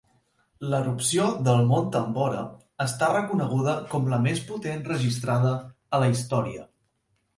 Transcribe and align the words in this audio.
L'erupció 0.69 1.25
del 1.47 1.59
Mont 1.71 1.91
Tambora 1.95 2.39
està 2.85 3.11
reconeguda 3.13 3.75
com 3.95 4.09
la 4.15 4.19
més 4.27 4.43
potent 4.51 4.83
registrada 4.91 5.53
a 5.99 6.01
la 6.07 6.09
història. 6.15 6.67